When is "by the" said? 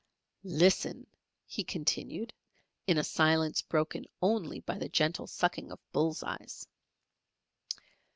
4.61-4.89